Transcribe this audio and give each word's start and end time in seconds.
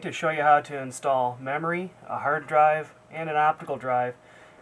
going 0.00 0.12
to 0.14 0.18
show 0.18 0.30
you 0.30 0.40
how 0.40 0.60
to 0.62 0.78
install 0.78 1.36
memory, 1.42 1.92
a 2.08 2.20
hard 2.20 2.46
drive, 2.46 2.94
and 3.10 3.28
an 3.28 3.36
optical 3.36 3.76
drive 3.76 4.14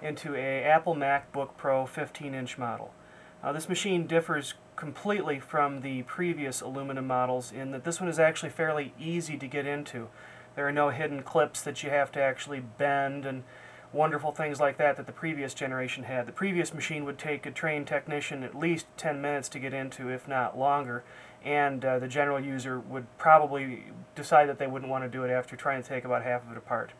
into 0.02 0.34
a 0.34 0.64
Apple 0.64 0.96
MacBook 0.96 1.50
Pro 1.56 1.84
15-inch 1.84 2.58
model. 2.58 2.92
Now 3.40 3.52
this 3.52 3.68
machine 3.68 4.08
differs 4.08 4.54
completely 4.74 5.38
from 5.38 5.82
the 5.82 6.02
previous 6.02 6.60
aluminum 6.60 7.06
models 7.06 7.52
in 7.52 7.70
that 7.70 7.84
this 7.84 8.00
one 8.00 8.08
is 8.08 8.18
actually 8.18 8.48
fairly 8.48 8.92
easy 8.98 9.36
to 9.36 9.46
get 9.46 9.64
into. 9.64 10.08
There 10.56 10.66
are 10.66 10.72
no 10.72 10.90
hidden 10.90 11.22
clips 11.22 11.62
that 11.62 11.84
you 11.84 11.90
have 11.90 12.10
to 12.12 12.20
actually 12.20 12.58
bend 12.58 13.24
and 13.24 13.44
wonderful 13.92 14.32
things 14.32 14.60
like 14.60 14.76
that 14.78 14.96
that 14.96 15.06
the 15.06 15.12
previous 15.12 15.54
generation 15.54 16.04
had. 16.04 16.26
The 16.26 16.32
previous 16.32 16.74
machine 16.74 17.04
would 17.04 17.18
take 17.18 17.46
a 17.46 17.50
trained 17.50 17.86
technician 17.86 18.42
at 18.42 18.54
least 18.54 18.86
10 18.96 19.20
minutes 19.20 19.48
to 19.50 19.58
get 19.58 19.72
into, 19.72 20.08
if 20.08 20.28
not 20.28 20.58
longer, 20.58 21.04
and 21.44 21.84
uh, 21.84 21.98
the 21.98 22.08
general 22.08 22.40
user 22.40 22.78
would 22.78 23.06
probably 23.16 23.84
decide 24.14 24.48
that 24.48 24.58
they 24.58 24.66
wouldn't 24.66 24.90
want 24.90 25.04
to 25.04 25.08
do 25.08 25.24
it 25.24 25.30
after 25.30 25.56
trying 25.56 25.82
to 25.82 25.88
take 25.88 26.04
about 26.04 26.22
half 26.22 26.44
of 26.44 26.52
it 26.52 26.58
apart. 26.58 26.90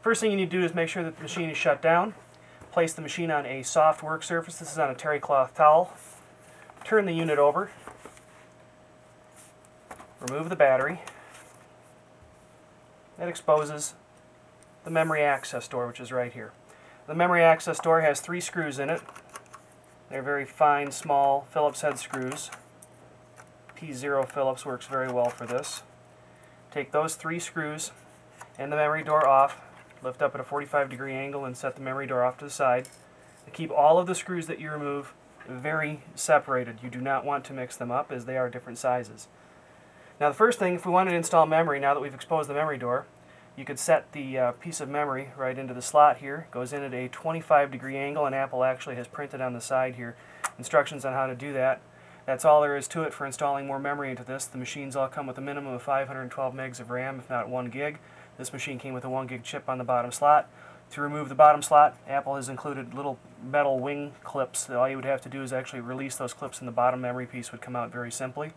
First 0.00 0.20
thing 0.20 0.30
you 0.30 0.36
need 0.36 0.50
to 0.50 0.58
do 0.58 0.64
is 0.64 0.74
make 0.74 0.88
sure 0.88 1.02
that 1.02 1.16
the 1.16 1.22
machine 1.22 1.50
is 1.50 1.56
shut 1.56 1.82
down. 1.82 2.14
Place 2.70 2.92
the 2.92 3.02
machine 3.02 3.30
on 3.30 3.44
a 3.44 3.62
soft 3.62 4.02
work 4.02 4.22
surface. 4.22 4.58
This 4.58 4.70
is 4.70 4.78
on 4.78 4.90
a 4.90 4.94
terry 4.94 5.18
cloth 5.18 5.54
towel. 5.54 5.92
Turn 6.84 7.06
the 7.06 7.12
unit 7.12 7.38
over. 7.38 7.70
Remove 10.20 10.48
the 10.48 10.56
battery. 10.56 11.00
That 13.18 13.28
exposes 13.28 13.94
the 14.86 14.92
memory 14.92 15.22
access 15.22 15.66
door, 15.66 15.88
which 15.88 15.98
is 15.98 16.12
right 16.12 16.32
here. 16.32 16.52
The 17.08 17.14
memory 17.14 17.42
access 17.42 17.80
door 17.80 18.02
has 18.02 18.20
three 18.20 18.40
screws 18.40 18.78
in 18.78 18.88
it. 18.88 19.02
They're 20.08 20.22
very 20.22 20.44
fine, 20.44 20.92
small 20.92 21.48
Phillips 21.50 21.80
head 21.80 21.98
screws. 21.98 22.52
P0 23.76 24.30
Phillips 24.30 24.64
works 24.64 24.86
very 24.86 25.10
well 25.10 25.28
for 25.28 25.44
this. 25.44 25.82
Take 26.70 26.92
those 26.92 27.16
three 27.16 27.40
screws 27.40 27.90
and 28.56 28.70
the 28.70 28.76
memory 28.76 29.02
door 29.02 29.26
off, 29.26 29.60
lift 30.04 30.22
up 30.22 30.36
at 30.36 30.40
a 30.40 30.44
45 30.44 30.88
degree 30.88 31.14
angle 31.14 31.44
and 31.44 31.56
set 31.56 31.74
the 31.74 31.82
memory 31.82 32.06
door 32.06 32.22
off 32.22 32.38
to 32.38 32.44
the 32.44 32.50
side. 32.50 32.88
keep 33.52 33.72
all 33.72 33.98
of 33.98 34.06
the 34.06 34.14
screws 34.14 34.46
that 34.46 34.60
you 34.60 34.70
remove 34.70 35.14
very 35.48 36.04
separated. 36.14 36.78
You 36.80 36.90
do 36.90 37.00
not 37.00 37.24
want 37.24 37.44
to 37.46 37.52
mix 37.52 37.76
them 37.76 37.90
up 37.90 38.12
as 38.12 38.24
they 38.24 38.36
are 38.38 38.48
different 38.48 38.78
sizes. 38.78 39.26
Now 40.20 40.28
the 40.28 40.36
first 40.36 40.60
thing, 40.60 40.76
if 40.76 40.86
we 40.86 40.92
want 40.92 41.08
to 41.08 41.14
install 41.14 41.44
memory, 41.44 41.80
now 41.80 41.92
that 41.92 42.00
we've 42.00 42.14
exposed 42.14 42.48
the 42.48 42.54
memory 42.54 42.78
door, 42.78 43.06
you 43.56 43.64
could 43.64 43.78
set 43.78 44.12
the 44.12 44.38
uh, 44.38 44.52
piece 44.52 44.80
of 44.80 44.88
memory 44.88 45.30
right 45.36 45.58
into 45.58 45.72
the 45.72 45.82
slot 45.82 46.18
here. 46.18 46.46
Goes 46.50 46.72
in 46.72 46.82
at 46.82 46.92
a 46.92 47.08
25 47.08 47.70
degree 47.70 47.96
angle 47.96 48.26
and 48.26 48.34
Apple 48.34 48.64
actually 48.64 48.96
has 48.96 49.08
printed 49.08 49.40
on 49.40 49.54
the 49.54 49.60
side 49.60 49.94
here 49.94 50.16
instructions 50.58 51.04
on 51.04 51.12
how 51.12 51.26
to 51.26 51.34
do 51.34 51.52
that. 51.52 51.80
That's 52.26 52.44
all 52.44 52.60
there 52.60 52.76
is 52.76 52.88
to 52.88 53.02
it 53.04 53.14
for 53.14 53.24
installing 53.24 53.66
more 53.66 53.78
memory 53.78 54.10
into 54.10 54.24
this. 54.24 54.46
The 54.46 54.58
machines 54.58 54.96
all 54.96 55.08
come 55.08 55.26
with 55.26 55.38
a 55.38 55.42
minimum 55.42 55.72
of 55.72 55.82
512 55.82 56.54
megs 56.54 56.80
of 56.80 56.90
RAM, 56.90 57.18
if 57.18 57.30
not 57.30 57.48
1 57.48 57.70
gig. 57.70 57.98
This 58.36 58.52
machine 58.52 58.78
came 58.78 58.94
with 58.94 59.04
a 59.04 59.10
1 59.10 59.26
gig 59.26 59.44
chip 59.44 59.68
on 59.68 59.78
the 59.78 59.84
bottom 59.84 60.10
slot. 60.10 60.50
To 60.90 61.00
remove 61.00 61.28
the 61.28 61.34
bottom 61.34 61.62
slot, 61.62 61.96
Apple 62.08 62.36
has 62.36 62.48
included 62.48 62.94
little 62.94 63.18
metal 63.42 63.78
wing 63.78 64.12
clips. 64.24 64.68
All 64.68 64.88
you 64.88 64.96
would 64.96 65.04
have 65.04 65.20
to 65.22 65.28
do 65.28 65.42
is 65.42 65.52
actually 65.52 65.80
release 65.80 66.16
those 66.16 66.32
clips 66.32 66.58
and 66.58 66.68
the 66.68 66.72
bottom 66.72 67.00
memory 67.00 67.26
piece 67.26 67.52
would 67.52 67.60
come 67.60 67.76
out 67.76 67.92
very 67.92 68.10
simply. 68.10 68.52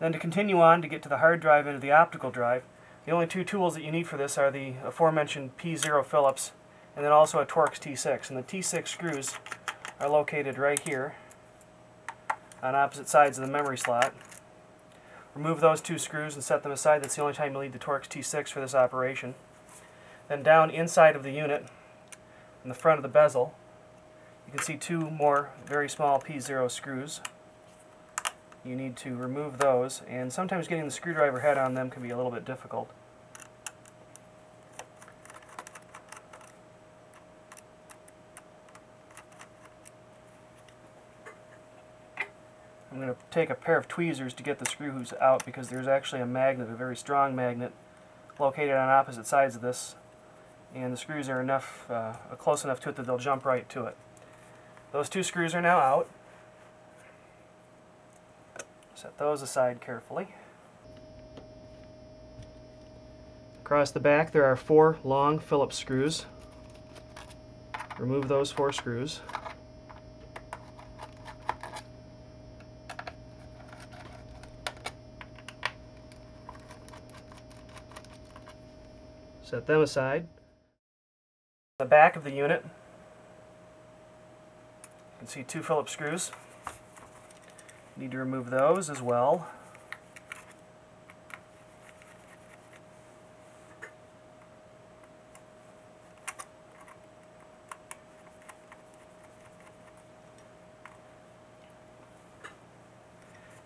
Then 0.00 0.12
to 0.12 0.18
continue 0.18 0.60
on 0.60 0.80
to 0.80 0.88
get 0.88 1.02
to 1.02 1.08
the 1.08 1.18
hard 1.18 1.40
drive 1.40 1.66
into 1.66 1.80
the 1.80 1.92
optical 1.92 2.30
drive, 2.30 2.62
the 3.06 3.12
only 3.12 3.26
two 3.26 3.44
tools 3.44 3.74
that 3.74 3.82
you 3.82 3.90
need 3.90 4.06
for 4.06 4.16
this 4.16 4.36
are 4.36 4.50
the 4.50 4.74
aforementioned 4.84 5.56
P0 5.56 6.04
Phillips 6.04 6.52
and 6.94 7.04
then 7.04 7.12
also 7.12 7.38
a 7.38 7.46
Torx 7.46 7.78
T6. 7.78 8.28
And 8.28 8.38
the 8.38 8.42
T6 8.42 8.88
screws 8.88 9.34
are 9.98 10.08
located 10.08 10.58
right 10.58 10.78
here 10.78 11.14
on 12.62 12.74
opposite 12.74 13.08
sides 13.08 13.38
of 13.38 13.46
the 13.46 13.50
memory 13.50 13.78
slot. 13.78 14.14
Remove 15.34 15.60
those 15.60 15.80
two 15.80 15.98
screws 15.98 16.34
and 16.34 16.44
set 16.44 16.62
them 16.62 16.72
aside. 16.72 17.02
That's 17.02 17.16
the 17.16 17.22
only 17.22 17.34
time 17.34 17.52
you'll 17.52 17.62
need 17.62 17.72
the 17.72 17.78
Torx 17.78 18.02
T6 18.02 18.48
for 18.48 18.60
this 18.60 18.74
operation. 18.74 19.34
Then 20.28 20.42
down 20.42 20.70
inside 20.70 21.16
of 21.16 21.22
the 21.22 21.30
unit, 21.30 21.66
in 22.62 22.68
the 22.68 22.74
front 22.74 22.98
of 22.98 23.02
the 23.02 23.08
bezel, 23.08 23.54
you 24.46 24.52
can 24.52 24.62
see 24.62 24.76
two 24.76 25.10
more 25.10 25.50
very 25.64 25.88
small 25.88 26.20
P0 26.20 26.70
screws 26.70 27.20
you 28.64 28.76
need 28.76 28.96
to 28.96 29.16
remove 29.16 29.58
those 29.58 30.02
and 30.08 30.32
sometimes 30.32 30.68
getting 30.68 30.84
the 30.84 30.90
screwdriver 30.90 31.40
head 31.40 31.56
on 31.56 31.74
them 31.74 31.90
can 31.90 32.02
be 32.02 32.10
a 32.10 32.16
little 32.16 32.30
bit 32.30 32.44
difficult. 32.44 32.90
I'm 42.92 43.00
going 43.00 43.08
to 43.08 43.16
take 43.30 43.50
a 43.50 43.54
pair 43.54 43.76
of 43.76 43.88
tweezers 43.88 44.34
to 44.34 44.42
get 44.42 44.58
the 44.58 44.66
screw 44.66 45.04
screws 45.04 45.12
out 45.20 45.44
because 45.44 45.68
there's 45.68 45.86
actually 45.86 46.20
a 46.20 46.26
magnet, 46.26 46.68
a 46.68 46.74
very 46.74 46.96
strong 46.96 47.34
magnet, 47.34 47.72
located 48.38 48.74
on 48.74 48.88
opposite 48.88 49.26
sides 49.26 49.54
of 49.56 49.62
this 49.62 49.94
and 50.74 50.92
the 50.92 50.96
screws 50.96 51.28
are 51.28 51.40
enough, 51.40 51.90
uh, 51.90 52.12
close 52.38 52.64
enough 52.64 52.80
to 52.80 52.90
it 52.90 52.96
that 52.96 53.06
they'll 53.06 53.18
jump 53.18 53.44
right 53.44 53.68
to 53.70 53.86
it. 53.86 53.96
Those 54.92 55.08
two 55.08 55.22
screws 55.22 55.54
are 55.54 55.62
now 55.62 55.78
out. 55.78 56.08
Set 59.00 59.16
those 59.16 59.40
aside 59.40 59.80
carefully. 59.80 60.28
Across 63.62 63.92
the 63.92 64.00
back 64.00 64.30
there 64.30 64.44
are 64.44 64.56
four 64.56 64.98
long 65.02 65.38
Phillips 65.38 65.78
screws. 65.78 66.26
Remove 67.98 68.28
those 68.28 68.52
four 68.52 68.74
screws. 68.74 69.20
Set 79.42 79.66
them 79.66 79.80
aside. 79.80 80.26
The 81.78 81.86
back 81.86 82.16
of 82.16 82.24
the 82.24 82.32
unit, 82.32 82.62
you 82.66 82.70
can 85.20 85.26
see 85.26 85.42
two 85.42 85.62
Phillips 85.62 85.92
screws. 85.92 86.32
Need 88.00 88.12
to 88.12 88.18
remove 88.18 88.48
those 88.48 88.88
as 88.88 89.02
well. 89.02 89.46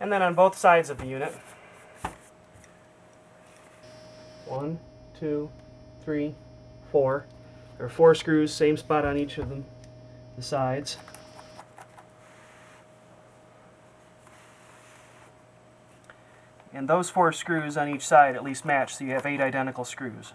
And 0.00 0.12
then 0.12 0.20
on 0.20 0.34
both 0.34 0.58
sides 0.58 0.90
of 0.90 0.98
the 0.98 1.06
unit, 1.06 1.32
one, 4.46 4.80
two, 5.16 5.48
three, 6.04 6.34
four. 6.90 7.26
There 7.76 7.86
are 7.86 7.88
four 7.88 8.16
screws, 8.16 8.52
same 8.52 8.76
spot 8.76 9.04
on 9.04 9.16
each 9.16 9.38
of 9.38 9.48
them, 9.48 9.64
the 10.34 10.42
sides. 10.42 10.96
And 16.74 16.88
those 16.88 17.08
four 17.08 17.30
screws 17.32 17.76
on 17.76 17.88
each 17.88 18.04
side 18.04 18.34
at 18.34 18.42
least 18.42 18.64
match, 18.64 18.96
so 18.96 19.04
you 19.04 19.12
have 19.12 19.24
eight 19.24 19.40
identical 19.40 19.84
screws. 19.84 20.32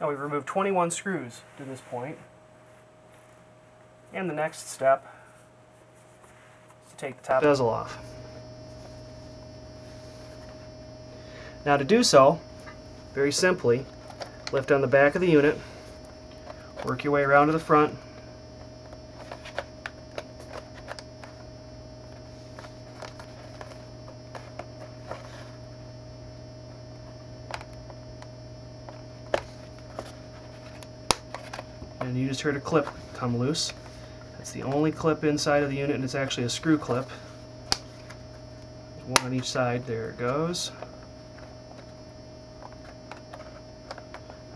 Now 0.00 0.08
we've 0.08 0.18
removed 0.18 0.46
21 0.46 0.90
screws 0.90 1.42
to 1.58 1.64
this 1.64 1.82
point. 1.90 2.16
And 4.12 4.28
the 4.28 4.34
next 4.34 4.68
step 4.68 5.06
is 6.86 6.92
to 6.92 6.96
take 6.96 7.20
the 7.20 7.26
top 7.26 7.42
bezel 7.42 7.68
off. 7.68 7.98
Now 11.66 11.76
to 11.76 11.84
do 11.84 12.02
so, 12.02 12.40
very 13.12 13.30
simply, 13.30 13.84
lift 14.50 14.72
on 14.72 14.80
the 14.80 14.86
back 14.86 15.14
of 15.14 15.20
the 15.20 15.28
unit, 15.28 15.58
work 16.84 17.04
your 17.04 17.12
way 17.12 17.22
around 17.22 17.48
to 17.48 17.52
the 17.52 17.58
front, 17.58 17.94
just 32.40 32.46
heard 32.46 32.56
a 32.56 32.60
clip 32.60 32.88
come 33.12 33.36
loose. 33.36 33.70
That's 34.38 34.50
the 34.50 34.62
only 34.62 34.90
clip 34.90 35.24
inside 35.24 35.62
of 35.62 35.68
the 35.68 35.76
unit, 35.76 35.96
and 35.96 36.02
it's 36.02 36.14
actually 36.14 36.44
a 36.44 36.48
screw 36.48 36.78
clip. 36.78 37.06
One 39.06 39.20
on 39.20 39.34
each 39.34 39.44
side. 39.44 39.84
There 39.84 40.08
it 40.08 40.16
goes. 40.16 40.72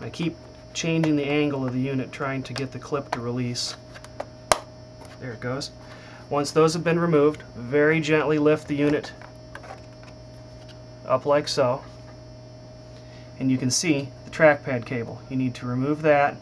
I 0.01 0.09
keep 0.09 0.35
changing 0.73 1.15
the 1.15 1.25
angle 1.25 1.63
of 1.63 1.73
the 1.73 1.79
unit, 1.79 2.11
trying 2.11 2.41
to 2.41 2.53
get 2.53 2.71
the 2.71 2.79
clip 2.79 3.11
to 3.11 3.19
release. 3.19 3.75
There 5.19 5.33
it 5.33 5.39
goes. 5.39 5.69
Once 6.27 6.49
those 6.49 6.73
have 6.73 6.83
been 6.83 6.97
removed, 6.97 7.43
very 7.55 8.01
gently 8.01 8.39
lift 8.39 8.67
the 8.67 8.75
unit 8.75 9.13
up 11.05 11.27
like 11.27 11.47
so. 11.47 11.83
And 13.39 13.51
you 13.51 13.59
can 13.59 13.69
see 13.69 14.09
the 14.23 14.31
trackpad 14.31 14.87
cable. 14.87 15.21
You 15.29 15.37
need 15.37 15.53
to 15.53 15.67
remove 15.67 16.01
that 16.01 16.35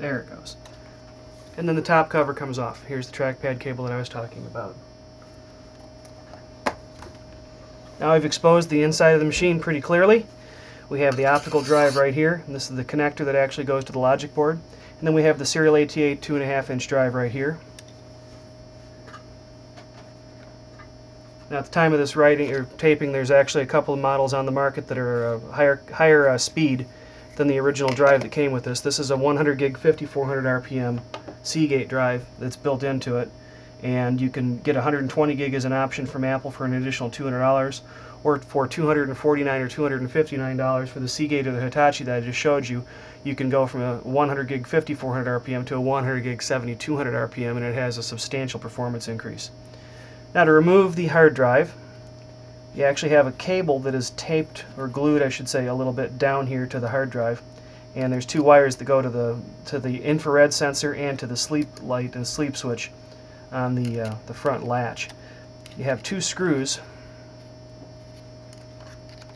There 0.00 0.20
it 0.20 0.30
goes. 0.30 0.56
And 1.58 1.68
then 1.68 1.76
the 1.76 1.82
top 1.82 2.08
cover 2.08 2.32
comes 2.32 2.58
off. 2.58 2.82
Here's 2.86 3.06
the 3.06 3.16
trackpad 3.16 3.60
cable 3.60 3.84
that 3.84 3.92
I 3.92 3.98
was 3.98 4.08
talking 4.08 4.46
about. 4.46 4.74
Now 8.00 8.10
I've 8.10 8.24
exposed 8.24 8.70
the 8.70 8.82
inside 8.82 9.10
of 9.10 9.20
the 9.20 9.26
machine 9.26 9.60
pretty 9.60 9.82
clearly. 9.82 10.26
We 10.88 11.00
have 11.02 11.16
the 11.16 11.26
optical 11.26 11.60
drive 11.60 11.96
right 11.96 12.14
here, 12.14 12.42
and 12.46 12.54
this 12.54 12.70
is 12.70 12.76
the 12.76 12.84
connector 12.84 13.26
that 13.26 13.36
actually 13.36 13.64
goes 13.64 13.84
to 13.84 13.92
the 13.92 13.98
logic 13.98 14.34
board. 14.34 14.58
And 14.98 15.06
then 15.06 15.14
we 15.14 15.22
have 15.24 15.38
the 15.38 15.44
serial 15.44 15.76
ATA 15.76 16.16
2.5 16.16 16.70
inch 16.70 16.88
drive 16.88 17.14
right 17.14 17.30
here. 17.30 17.58
Now 21.50 21.58
at 21.58 21.66
the 21.66 21.70
time 21.70 21.92
of 21.92 21.98
this 21.98 22.16
writing 22.16 22.50
or 22.52 22.64
taping, 22.78 23.12
there's 23.12 23.30
actually 23.30 23.64
a 23.64 23.66
couple 23.66 23.92
of 23.92 24.00
models 24.00 24.32
on 24.32 24.46
the 24.46 24.52
market 24.52 24.88
that 24.88 24.96
are 24.96 25.34
uh, 25.34 25.40
higher 25.52 25.82
higher 25.92 26.28
uh, 26.28 26.38
speed 26.38 26.86
than 27.40 27.48
the 27.48 27.58
original 27.58 27.90
drive 27.90 28.20
that 28.20 28.30
came 28.30 28.52
with 28.52 28.64
this. 28.64 28.82
This 28.82 28.98
is 28.98 29.10
a 29.10 29.16
100 29.16 29.56
gig 29.56 29.78
5400 29.78 30.62
RPM 30.62 31.00
Seagate 31.42 31.88
drive 31.88 32.26
that's 32.38 32.54
built 32.54 32.82
into 32.82 33.16
it 33.16 33.30
and 33.82 34.20
you 34.20 34.28
can 34.28 34.58
get 34.58 34.74
120 34.74 35.34
gig 35.36 35.54
as 35.54 35.64
an 35.64 35.72
option 35.72 36.04
from 36.04 36.22
Apple 36.22 36.50
for 36.50 36.66
an 36.66 36.74
additional 36.74 37.08
$200 37.08 37.80
or 38.24 38.38
for 38.40 38.68
249 38.68 39.60
or 39.62 39.68
$259 39.70 40.88
for 40.88 41.00
the 41.00 41.08
Seagate 41.08 41.46
or 41.46 41.52
the 41.52 41.62
Hitachi 41.62 42.04
that 42.04 42.16
I 42.16 42.20
just 42.20 42.38
showed 42.38 42.68
you 42.68 42.84
you 43.24 43.34
can 43.34 43.48
go 43.48 43.66
from 43.66 43.80
a 43.80 43.96
100 44.00 44.44
gig 44.44 44.66
5400 44.66 45.42
RPM 45.42 45.64
to 45.64 45.76
a 45.76 45.80
100 45.80 46.20
gig 46.20 46.42
7200 46.42 47.30
RPM 47.30 47.56
and 47.56 47.64
it 47.64 47.74
has 47.74 47.96
a 47.96 48.02
substantial 48.02 48.60
performance 48.60 49.08
increase. 49.08 49.50
Now 50.34 50.44
to 50.44 50.52
remove 50.52 50.94
the 50.94 51.06
hard 51.06 51.32
drive 51.32 51.72
you 52.74 52.84
actually 52.84 53.10
have 53.10 53.26
a 53.26 53.32
cable 53.32 53.78
that 53.80 53.94
is 53.94 54.10
taped 54.10 54.64
or 54.76 54.88
glued 54.88 55.22
I 55.22 55.28
should 55.28 55.48
say 55.48 55.66
a 55.66 55.74
little 55.74 55.92
bit 55.92 56.18
down 56.18 56.46
here 56.46 56.66
to 56.66 56.80
the 56.80 56.88
hard 56.88 57.10
drive. 57.10 57.42
And 57.96 58.12
there's 58.12 58.26
two 58.26 58.42
wires 58.42 58.76
that 58.76 58.84
go 58.84 59.02
to 59.02 59.10
the 59.10 59.40
to 59.66 59.80
the 59.80 60.02
infrared 60.02 60.54
sensor 60.54 60.94
and 60.94 61.18
to 61.18 61.26
the 61.26 61.36
sleep 61.36 61.68
light 61.82 62.14
and 62.14 62.26
sleep 62.26 62.56
switch 62.56 62.90
on 63.50 63.74
the 63.74 64.02
uh, 64.02 64.14
the 64.26 64.34
front 64.34 64.64
latch. 64.64 65.08
You 65.76 65.84
have 65.84 66.02
two 66.02 66.20
screws. 66.20 66.76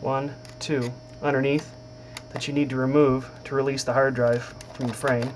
One 0.01 0.35
two 0.61 0.93
underneath 1.23 1.75
that 2.31 2.47
you 2.47 2.55
need 2.55 2.71
to 2.71 2.77
remove 2.77 3.29
to 3.45 3.55
release 3.55 3.83
the 3.83 3.93
hard 3.93 4.15
drive 4.15 4.55
from 4.75 4.87
the 4.87 4.95
frame 4.95 5.33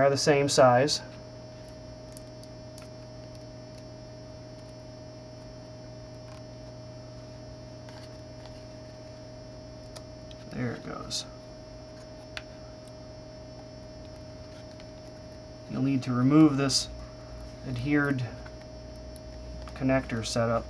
are 0.00 0.10
the 0.10 0.16
same 0.16 0.48
size. 0.48 1.00
There 10.52 10.72
it 10.72 10.86
goes. 10.86 11.24
You'll 15.70 15.82
need 15.82 16.02
to 16.02 16.12
remove 16.12 16.56
this 16.56 16.88
adhered 17.68 18.22
connector 19.74 20.24
setup. 20.26 20.66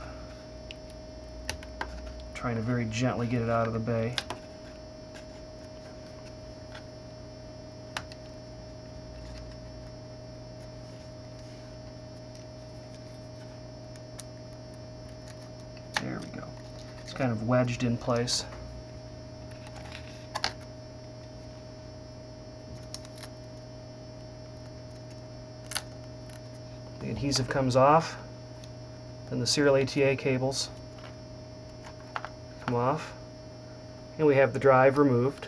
Trying 2.35 2.57
to 2.57 2.63
very 2.63 2.87
gently 2.87 3.27
get 3.27 3.43
it 3.43 3.51
out 3.51 3.67
of 3.67 3.73
the 3.73 3.79
bay. 3.79 4.15
There 16.01 16.19
we 16.19 16.27
go. 16.29 16.47
It's 17.05 17.10
kind 17.21 17.33
of 17.33 17.47
wedged 17.47 17.85
in 17.85 17.99
place. 17.99 18.47
The 27.01 27.11
adhesive 27.11 27.47
comes 27.47 27.77
off, 27.77 28.17
then 29.29 29.39
the 29.39 29.47
serial 29.47 29.77
ATA 29.77 30.17
cables 30.17 30.71
come 32.65 32.75
off, 32.75 33.13
and 34.17 34.27
we 34.27 34.37
have 34.37 34.55
the 34.55 34.59
drive 34.59 34.97
removed. 34.97 35.47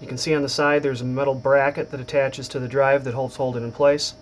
You 0.00 0.06
can 0.06 0.16
see 0.16 0.32
on 0.32 0.42
the 0.42 0.48
side 0.48 0.84
there's 0.84 1.00
a 1.00 1.04
metal 1.04 1.34
bracket 1.34 1.90
that 1.90 1.98
attaches 1.98 2.46
to 2.50 2.60
the 2.60 2.68
drive 2.68 3.02
that 3.02 3.14
holds 3.14 3.34
hold 3.34 3.56
it 3.56 3.64
in 3.64 3.72
place, 3.72 4.14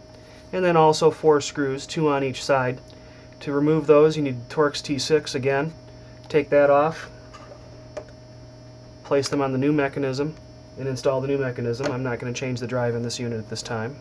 and 0.54 0.64
then 0.64 0.74
also 0.74 1.10
four 1.10 1.42
screws, 1.42 1.86
two 1.86 2.08
on 2.08 2.24
each 2.24 2.42
side, 2.42 2.80
to 3.40 3.52
remove 3.52 3.86
those, 3.86 4.16
you 4.16 4.22
need 4.22 4.48
Torx 4.48 4.80
T6 4.80 5.34
again. 5.34 5.74
Take 6.32 6.48
that 6.48 6.70
off, 6.70 7.10
place 9.04 9.28
them 9.28 9.42
on 9.42 9.52
the 9.52 9.58
new 9.58 9.70
mechanism, 9.70 10.34
and 10.78 10.88
install 10.88 11.20
the 11.20 11.28
new 11.28 11.36
mechanism. 11.36 11.92
I'm 11.92 12.02
not 12.02 12.20
going 12.20 12.32
to 12.32 12.40
change 12.40 12.58
the 12.58 12.66
drive 12.66 12.94
in 12.94 13.02
this 13.02 13.18
unit 13.18 13.38
at 13.38 13.50
this 13.50 13.60
time. 13.60 13.96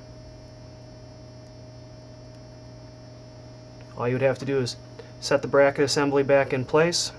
All 3.97 4.07
you 4.07 4.15
would 4.15 4.21
have 4.21 4.39
to 4.39 4.45
do 4.45 4.59
is 4.59 4.77
set 5.19 5.41
the 5.41 5.50
bracket 5.50 5.83
assembly 5.83 6.23
back 6.23 6.53
in 6.53 6.63
place, 6.63 7.11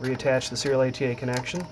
reattach 0.00 0.50
the 0.50 0.56
serial 0.56 0.80
ATA 0.80 1.14
connection, 1.14 1.64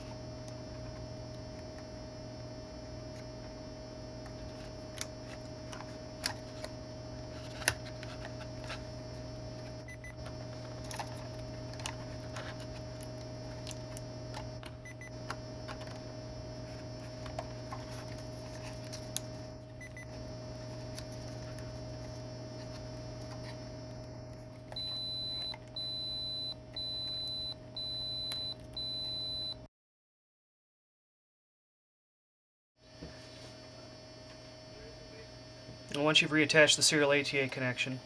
And 35.95 36.05
once 36.05 36.21
you've 36.23 36.31
reattached 36.31 36.77
the 36.77 36.83
serial 36.83 37.13
ATA 37.13 37.49
connection, 37.49 38.01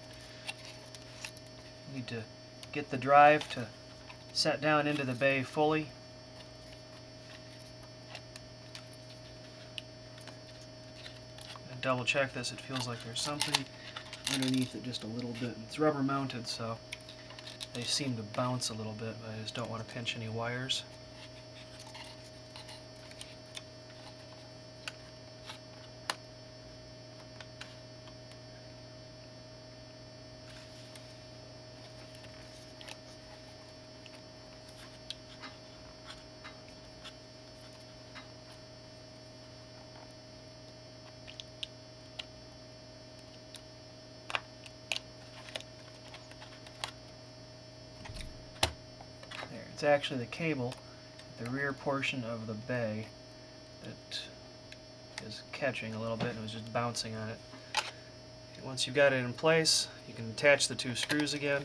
you 1.88 1.96
need 1.96 2.06
to 2.08 2.22
get 2.72 2.90
the 2.90 2.96
drive 2.96 3.48
to 3.54 3.66
set 4.32 4.60
down 4.60 4.86
into 4.86 5.04
the 5.04 5.12
bay 5.12 5.42
fully. 5.42 5.88
Double 11.82 12.04
check 12.04 12.32
this, 12.32 12.52
it 12.52 12.60
feels 12.60 12.86
like 12.86 13.02
there's 13.04 13.20
something 13.20 13.64
underneath 14.32 14.76
it 14.76 14.84
just 14.84 15.02
a 15.02 15.08
little 15.08 15.34
bit. 15.40 15.56
It's 15.66 15.80
rubber 15.80 16.04
mounted, 16.04 16.46
so 16.46 16.78
they 17.74 17.82
seem 17.82 18.16
to 18.16 18.22
bounce 18.22 18.70
a 18.70 18.74
little 18.74 18.92
bit, 18.92 19.16
but 19.20 19.30
I 19.30 19.42
just 19.42 19.56
don't 19.56 19.68
want 19.68 19.86
to 19.86 19.92
pinch 19.92 20.16
any 20.16 20.28
wires. 20.28 20.84
It's 49.82 49.88
actually 49.88 50.20
the 50.20 50.26
cable, 50.26 50.74
at 51.40 51.44
the 51.44 51.50
rear 51.50 51.72
portion 51.72 52.22
of 52.22 52.46
the 52.46 52.54
bay, 52.54 53.06
that 53.82 54.20
is 55.26 55.42
catching 55.50 55.92
a 55.92 56.00
little 56.00 56.16
bit 56.16 56.28
and 56.28 56.38
it 56.38 56.42
was 56.42 56.52
just 56.52 56.72
bouncing 56.72 57.16
on 57.16 57.28
it. 57.28 57.38
Once 58.64 58.86
you've 58.86 58.94
got 58.94 59.12
it 59.12 59.16
in 59.16 59.32
place, 59.32 59.88
you 60.06 60.14
can 60.14 60.30
attach 60.30 60.68
the 60.68 60.76
two 60.76 60.94
screws 60.94 61.34
again. 61.34 61.64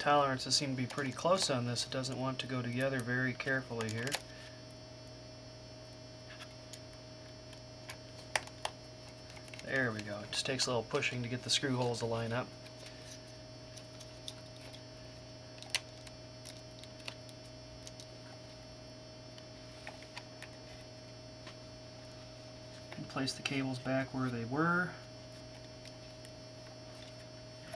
Tolerances 0.00 0.56
seem 0.56 0.74
to 0.74 0.76
be 0.82 0.86
pretty 0.86 1.12
close 1.12 1.50
on 1.50 1.66
this. 1.66 1.84
It 1.84 1.92
doesn't 1.92 2.18
want 2.18 2.38
to 2.40 2.46
go 2.46 2.62
together 2.62 3.00
very 3.00 3.34
carefully 3.34 3.90
here. 3.90 4.10
There 9.66 9.92
we 9.92 10.00
go. 10.00 10.16
It 10.22 10.32
just 10.32 10.46
takes 10.46 10.66
a 10.66 10.70
little 10.70 10.82
pushing 10.82 11.22
to 11.22 11.28
get 11.28 11.44
the 11.44 11.50
screw 11.50 11.76
holes 11.76 12.00
to 12.00 12.06
line 12.06 12.32
up. 12.32 12.48
Can 22.90 23.04
place 23.04 23.32
the 23.32 23.42
cables 23.42 23.78
back 23.78 24.12
where 24.12 24.28
they 24.28 24.44
were. 24.46 24.90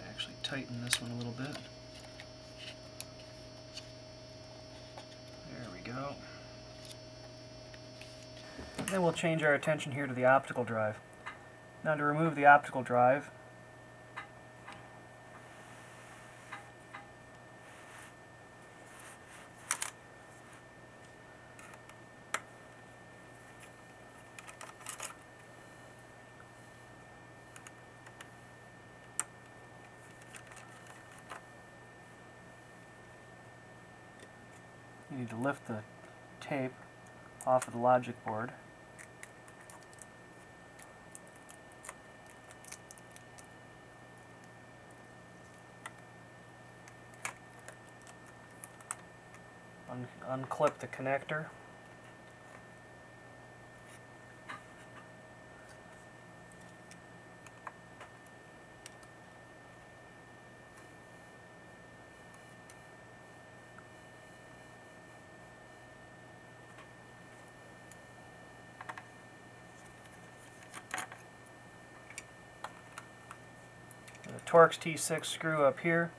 Actually 0.08 0.34
tighten 0.42 0.82
this 0.82 1.00
one 1.00 1.12
a 1.12 1.14
little 1.14 1.32
bit. 1.32 1.56
There 5.52 5.68
we 5.72 5.80
go. 5.92 6.14
Then 8.90 9.02
we'll 9.02 9.12
change 9.12 9.42
our 9.42 9.54
attention 9.54 9.90
here 9.90 10.06
to 10.06 10.14
the 10.14 10.24
optical 10.24 10.62
drive. 10.62 11.00
Now 11.82 11.96
to 11.96 12.04
remove 12.04 12.36
the 12.36 12.46
optical 12.46 12.84
drive, 12.84 13.28
you 35.10 35.18
need 35.18 35.30
to 35.30 35.36
lift 35.36 35.66
the 35.66 35.80
tape 36.40 36.72
off 37.44 37.66
of 37.66 37.72
the 37.74 37.80
logic 37.80 38.24
board. 38.24 38.52
Un 49.94 50.08
unclip 50.28 50.78
the 50.80 50.88
connector. 50.88 51.44
Torx 74.44 74.78
T6 74.78 75.24
screw 75.26 75.64
up 75.64 75.80
here 75.80 76.10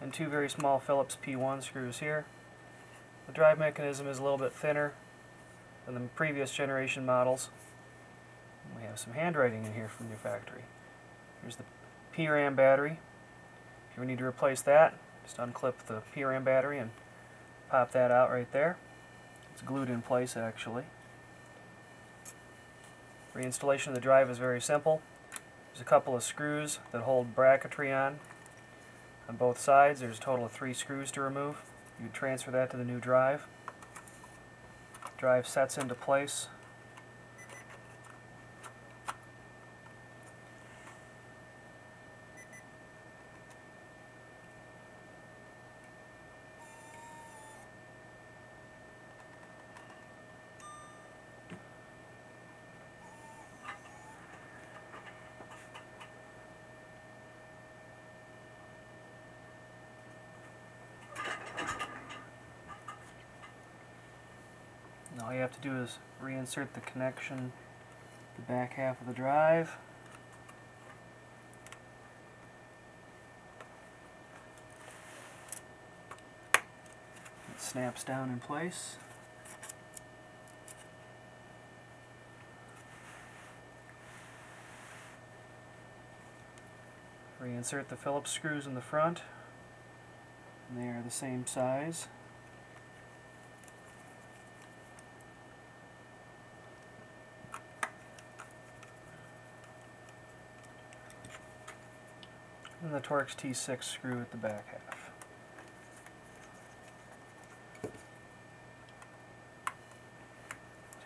and 0.00 0.12
two 0.12 0.26
very 0.26 0.48
small 0.48 0.80
Phillips 0.80 1.16
P1 1.24 1.62
screws 1.62 2.00
here. 2.00 2.24
The 3.30 3.36
drive 3.36 3.60
mechanism 3.60 4.08
is 4.08 4.18
a 4.18 4.24
little 4.24 4.38
bit 4.38 4.52
thinner 4.52 4.92
than 5.86 5.94
the 5.94 6.00
previous 6.16 6.50
generation 6.50 7.06
models. 7.06 7.48
We 8.76 8.82
have 8.82 8.98
some 8.98 9.12
handwriting 9.12 9.64
in 9.64 9.74
here 9.74 9.86
from 9.86 10.10
the 10.10 10.16
factory. 10.16 10.64
Here's 11.40 11.54
the 11.54 11.62
PRAM 12.12 12.56
battery. 12.56 12.98
If 13.92 13.98
you 13.98 14.04
need 14.04 14.18
to 14.18 14.24
replace 14.24 14.62
that, 14.62 14.94
just 15.22 15.36
unclip 15.36 15.74
the 15.86 16.02
PRAM 16.12 16.42
battery 16.42 16.80
and 16.80 16.90
pop 17.68 17.92
that 17.92 18.10
out 18.10 18.32
right 18.32 18.50
there. 18.50 18.76
It's 19.52 19.62
glued 19.62 19.90
in 19.90 20.02
place 20.02 20.36
actually. 20.36 20.86
Reinstallation 23.32 23.88
of 23.88 23.94
the 23.94 24.00
drive 24.00 24.28
is 24.28 24.38
very 24.38 24.60
simple. 24.60 25.02
There's 25.72 25.82
a 25.82 25.84
couple 25.84 26.16
of 26.16 26.24
screws 26.24 26.80
that 26.90 27.02
hold 27.02 27.36
bracketry 27.36 27.96
on. 27.96 28.18
On 29.28 29.36
both 29.36 29.60
sides, 29.60 30.00
there's 30.00 30.18
a 30.18 30.20
total 30.20 30.46
of 30.46 30.50
three 30.50 30.74
screws 30.74 31.12
to 31.12 31.20
remove. 31.20 31.62
You 32.02 32.08
transfer 32.12 32.50
that 32.50 32.70
to 32.70 32.76
the 32.76 32.84
new 32.84 32.98
drive. 32.98 33.46
Drive 35.18 35.46
sets 35.46 35.76
into 35.76 35.94
place. 35.94 36.48
All 65.30 65.36
you 65.36 65.42
have 65.42 65.54
to 65.54 65.60
do 65.60 65.80
is 65.80 65.98
reinsert 66.20 66.72
the 66.74 66.80
connection, 66.80 67.52
the 68.34 68.42
back 68.52 68.72
half 68.72 69.00
of 69.00 69.06
the 69.06 69.12
drive. 69.12 69.76
It 76.52 77.60
snaps 77.60 78.02
down 78.02 78.30
in 78.30 78.40
place. 78.40 78.96
Reinsert 87.40 87.86
the 87.86 87.94
Phillips 87.94 88.32
screws 88.32 88.66
in 88.66 88.74
the 88.74 88.80
front. 88.80 89.22
They 90.76 90.88
are 90.88 91.02
the 91.04 91.10
same 91.10 91.46
size. 91.46 92.08
The 102.92 103.00
Torx 103.00 103.36
T6 103.36 103.84
screw 103.84 104.20
at 104.20 104.30
the 104.30 104.36
back 104.36 104.66
half. 104.68 105.10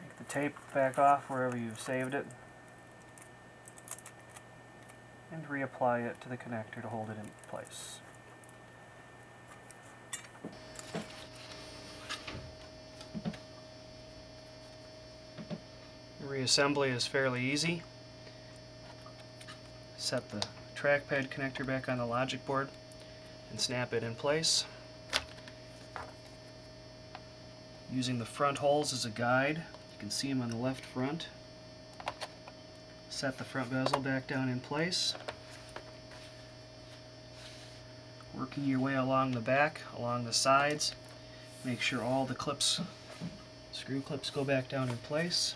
Take 0.00 0.17
the 0.17 0.25
tape 0.25 0.57
back 0.73 0.99
off 0.99 1.29
wherever 1.29 1.57
you've 1.57 1.81
saved 1.81 2.14
it 2.14 2.26
and 5.33 5.49
reapply 5.49 6.09
it 6.09 6.21
to 6.23 6.29
the 6.29 6.37
connector 6.37 6.81
to 6.81 6.88
hold 6.88 7.11
it 7.11 7.17
in 7.19 7.29
place. 7.49 7.99
Reassembly 16.25 16.95
is 16.95 17.07
fairly 17.07 17.45
easy. 17.45 17.83
set 19.97 20.29
the 20.31 20.45
trackpad 20.75 21.28
connector 21.28 21.66
back 21.66 21.88
on 21.88 21.99
the 21.99 22.07
logic 22.07 22.45
board 22.47 22.69
and 23.50 23.61
snap 23.61 23.93
it 23.93 24.02
in 24.02 24.14
place. 24.14 24.64
Using 27.93 28.19
the 28.19 28.25
front 28.25 28.59
holes 28.59 28.93
as 28.93 29.04
a 29.04 29.11
guide, 29.11 29.59
you 29.59 29.99
can 29.99 30.11
see 30.11 30.28
them 30.28 30.43
on 30.43 30.50
the 30.50 30.57
left 30.57 30.85
front. 30.85 31.28
Set 33.09 33.38
the 33.38 33.45
front 33.45 33.71
bezel 33.71 34.00
back 34.00 34.26
down 34.26 34.49
in 34.49 34.59
place. 34.59 35.14
Working 38.37 38.64
your 38.64 38.81
way 38.81 38.97
along 38.97 39.33
the 39.33 39.40
back, 39.40 39.81
along 39.97 40.25
the 40.25 40.33
sides. 40.33 40.95
Make 41.64 41.81
sure 41.81 42.02
all 42.02 42.26
the 42.26 42.35
clips, 42.35 42.81
screw 43.71 44.00
clips 44.00 44.31
go 44.31 44.43
back 44.43 44.69
down 44.69 44.88
in 44.88 44.97
place. 44.97 45.54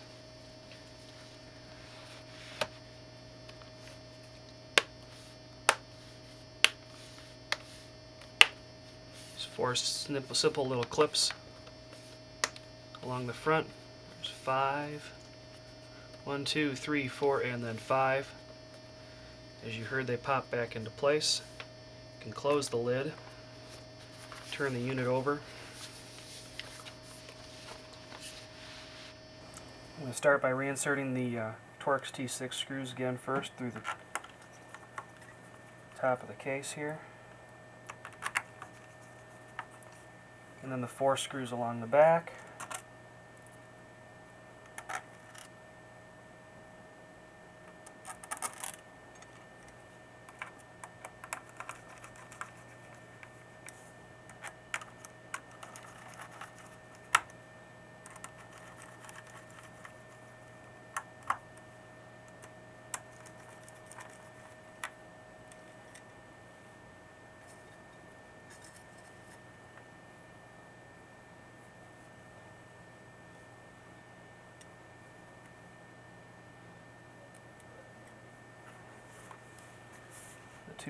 Four 9.59 9.75
snip, 9.75 10.33
simple 10.33 10.65
little 10.65 10.85
clips 10.85 11.33
along 13.03 13.27
the 13.27 13.33
front. 13.33 13.67
There's 14.15 14.29
five. 14.29 15.11
One, 16.23 16.45
two, 16.45 16.75
three, 16.75 17.09
four, 17.09 17.41
and 17.41 17.61
then 17.61 17.75
five. 17.75 18.31
As 19.67 19.77
you 19.77 19.83
heard, 19.83 20.07
they 20.07 20.15
pop 20.15 20.49
back 20.49 20.77
into 20.77 20.89
place. 20.91 21.41
You 21.59 22.23
can 22.23 22.31
close 22.31 22.69
the 22.69 22.77
lid, 22.77 23.11
turn 24.53 24.73
the 24.73 24.79
unit 24.79 25.07
over. 25.07 25.41
I'm 29.97 30.03
going 30.03 30.11
to 30.13 30.17
start 30.17 30.41
by 30.41 30.51
reinserting 30.51 31.13
the 31.13 31.37
uh, 31.37 31.51
Torx 31.81 32.13
T6 32.13 32.53
screws 32.53 32.93
again 32.93 33.17
first 33.17 33.51
through 33.57 33.71
the 33.71 33.81
top 35.99 36.21
of 36.21 36.29
the 36.29 36.35
case 36.35 36.71
here. 36.71 36.99
And 40.69 40.75
then 40.75 40.81
the 40.81 40.87
four 40.87 41.17
screws 41.17 41.51
along 41.51 41.81
the 41.81 41.87
back. 41.87 42.31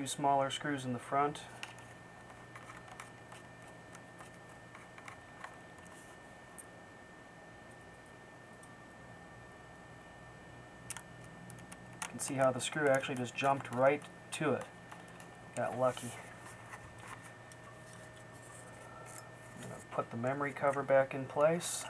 Two 0.00 0.06
smaller 0.06 0.48
screws 0.48 0.86
in 0.86 0.94
the 0.94 0.98
front. 0.98 1.40
You 12.02 12.08
can 12.08 12.18
see 12.18 12.34
how 12.34 12.50
the 12.50 12.60
screw 12.60 12.88
actually 12.88 13.16
just 13.16 13.34
jumped 13.34 13.74
right 13.74 14.02
to 14.32 14.52
it. 14.54 14.62
Got 15.54 15.78
lucky. 15.78 16.12
Put 19.90 20.10
the 20.10 20.16
memory 20.16 20.52
cover 20.52 20.82
back 20.82 21.12
in 21.12 21.26
place. 21.26 21.84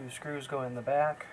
Two 0.00 0.08
screws 0.08 0.46
go 0.46 0.62
in 0.62 0.74
the 0.74 0.80
back. 0.80 1.26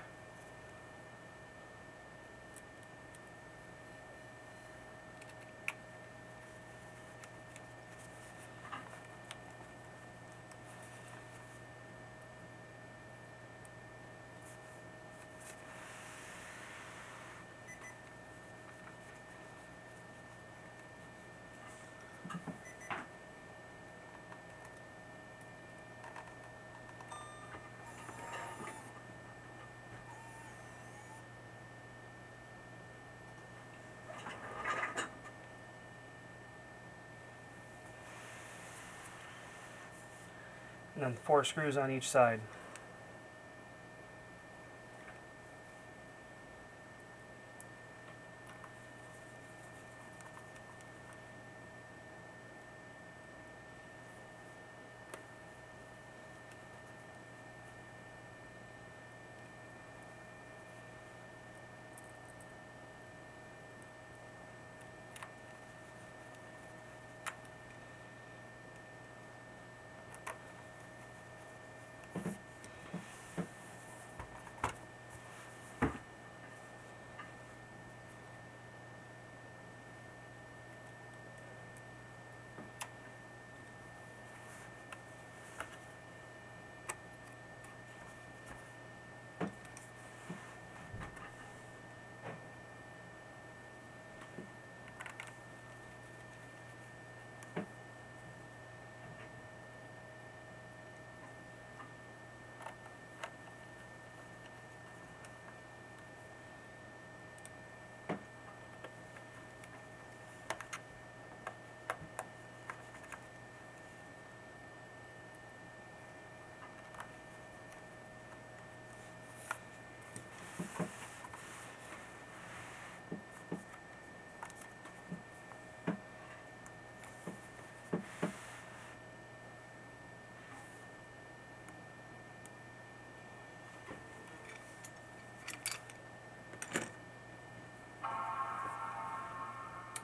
And 40.97 41.05
then 41.05 41.15
four 41.23 41.43
screws 41.43 41.77
on 41.77 41.91
each 41.91 42.09
side. 42.09 42.39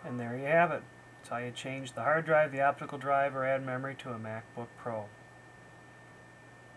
And 0.06 0.20
there 0.20 0.38
you 0.38 0.46
have 0.46 0.72
it. 0.72 0.84
It's 1.22 1.30
how 1.30 1.38
you 1.38 1.52
change 1.52 1.94
the 1.94 2.02
hard 2.02 2.26
drive, 2.26 2.52
the 2.52 2.62
optical 2.62 2.98
drive, 2.98 3.36
or 3.36 3.46
add 3.46 3.66
memory 3.66 3.96
to 4.00 4.10
a 4.10 4.20
MacBook 4.20 4.68
Pro. 4.78 5.06